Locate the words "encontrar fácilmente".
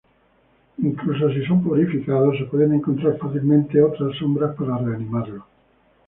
2.75-3.79